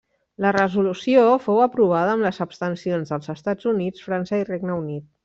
[0.43, 5.07] La resolució fou aprovada amb les abstencions dels Estats Units, França i Regne Unit.